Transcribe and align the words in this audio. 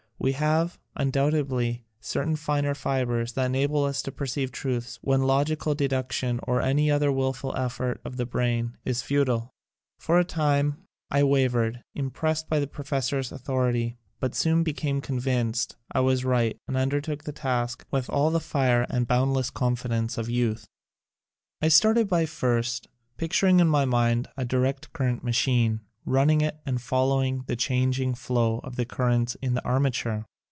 We 0.23 0.33
have, 0.33 0.77
undoubt 0.95 1.33
edly, 1.33 1.81
certain 1.99 2.35
finer 2.35 2.75
fibers 2.75 3.33
that 3.33 3.47
enable 3.47 3.85
us 3.85 4.03
to 4.03 4.11
perceive 4.11 4.51
truths 4.51 4.99
when 5.01 5.23
logical 5.23 5.73
deduction, 5.73 6.39
or 6.43 6.61
any 6.61 6.91
other 6.91 7.11
willful 7.11 7.55
effort 7.57 7.99
of 8.05 8.17
the 8.17 8.27
brain, 8.27 8.77
is 8.85 9.01
futile. 9.01 9.49
For 9.97 10.19
a 10.19 10.23
time 10.23 10.77
I 11.09 11.23
wavered, 11.23 11.81
imprest 11.95 12.47
by 12.49 12.59
the 12.59 12.67
professor's 12.67 13.31
authority, 13.31 13.97
but 14.19 14.35
soon 14.35 14.61
became 14.61 15.01
convinced 15.01 15.75
I 15.91 16.01
was 16.01 16.23
right 16.23 16.55
and 16.67 16.77
undertook 16.77 17.23
the 17.23 17.31
task 17.31 17.83
with 17.89 18.07
all 18.07 18.29
the 18.29 18.39
fire 18.39 18.85
and 18.91 19.07
boundless 19.07 19.49
confi 19.49 19.89
dence 19.89 20.19
of 20.19 20.29
youth. 20.29 20.67
I 21.63 21.67
started 21.69 22.07
by 22.07 22.27
first 22.27 22.87
picturing 23.17 23.59
in 23.59 23.67
my 23.69 23.85
mind 23.85 24.27
a 24.37 24.45
direct 24.45 24.93
Current 24.93 25.23
machine, 25.23 25.81
running 26.03 26.41
it 26.41 26.59
and 26.65 26.81
fol 26.81 27.09
lowing 27.09 27.43
the 27.45 27.55
changing 27.55 28.15
flow 28.15 28.59
of 28.63 28.75
the 28.75 28.83
currents 28.85 29.35
in 29.39 29.53
the 29.53 29.63
armature. 29.63 30.25